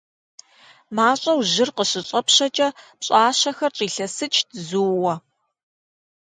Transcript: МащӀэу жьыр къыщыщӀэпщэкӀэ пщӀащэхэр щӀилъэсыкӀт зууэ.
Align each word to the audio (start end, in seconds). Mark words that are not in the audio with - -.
МащӀэу 0.95 1.39
жьыр 1.51 1.69
къыщыщӀэпщэкӀэ 1.75 2.67
пщӀащэхэр 2.99 3.71
щӀилъэсыкӀт 3.77 4.49
зууэ. 4.67 5.13